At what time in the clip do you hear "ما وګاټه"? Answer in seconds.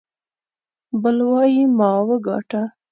1.77-2.61